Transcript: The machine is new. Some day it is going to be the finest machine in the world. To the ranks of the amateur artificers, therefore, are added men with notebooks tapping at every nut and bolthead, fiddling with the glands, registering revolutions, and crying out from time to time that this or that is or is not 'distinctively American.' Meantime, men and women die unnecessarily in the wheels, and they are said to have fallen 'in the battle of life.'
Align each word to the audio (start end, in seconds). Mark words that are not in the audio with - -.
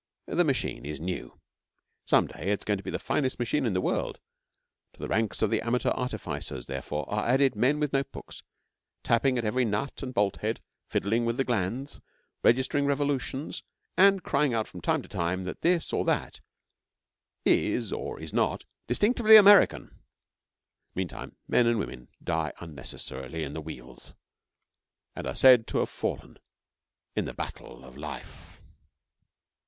The 0.25 0.43
machine 0.43 0.83
is 0.83 0.99
new. 0.99 1.39
Some 2.05 2.25
day 2.25 2.49
it 2.51 2.59
is 2.59 2.63
going 2.63 2.79
to 2.79 2.83
be 2.83 2.89
the 2.89 2.97
finest 2.97 3.37
machine 3.37 3.67
in 3.67 3.73
the 3.75 3.79
world. 3.81 4.19
To 4.93 4.99
the 4.99 5.07
ranks 5.07 5.43
of 5.43 5.51
the 5.51 5.61
amateur 5.61 5.91
artificers, 5.91 6.65
therefore, 6.65 7.07
are 7.07 7.27
added 7.27 7.55
men 7.55 7.79
with 7.79 7.93
notebooks 7.93 8.41
tapping 9.03 9.37
at 9.37 9.45
every 9.45 9.63
nut 9.63 10.01
and 10.01 10.11
bolthead, 10.11 10.59
fiddling 10.89 11.23
with 11.25 11.37
the 11.37 11.43
glands, 11.43 12.01
registering 12.43 12.87
revolutions, 12.87 13.61
and 13.95 14.23
crying 14.23 14.55
out 14.55 14.67
from 14.67 14.81
time 14.81 15.03
to 15.03 15.07
time 15.07 15.43
that 15.43 15.61
this 15.61 15.93
or 15.93 16.03
that 16.05 16.39
is 17.45 17.93
or 17.93 18.19
is 18.19 18.33
not 18.33 18.65
'distinctively 18.87 19.35
American.' 19.35 20.01
Meantime, 20.95 21.35
men 21.47 21.67
and 21.67 21.77
women 21.77 22.07
die 22.23 22.51
unnecessarily 22.59 23.43
in 23.43 23.53
the 23.53 23.61
wheels, 23.61 24.15
and 25.15 25.27
they 25.27 25.29
are 25.29 25.35
said 25.35 25.67
to 25.67 25.77
have 25.77 25.89
fallen 25.91 26.39
'in 27.15 27.25
the 27.25 27.35
battle 27.35 27.85
of 27.85 27.95
life.' 27.95 28.59